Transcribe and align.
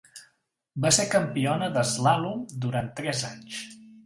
Va 0.85 0.91
ser 0.97 1.05
campiona 1.11 1.67
d'eslàlom 1.75 2.43
durant 2.65 2.89
tres 3.03 3.23
anys. 3.31 3.63